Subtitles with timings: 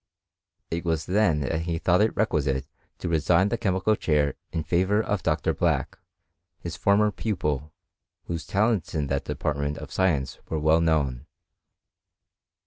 [0.71, 2.65] It was then that he thought it requisite
[2.97, 5.53] to resign the chemical chair in favour of Dr.
[5.53, 5.99] Black,
[6.57, 7.71] his former pupil,
[8.23, 11.27] whose talents in that department of science were well known.